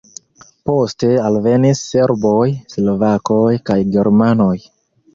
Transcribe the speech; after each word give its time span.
Poste 0.69 1.09
alvenis 1.25 1.83
serboj, 1.91 2.41
slovakoj 2.75 3.47
kaj 3.71 3.81
germanoj. 3.99 4.53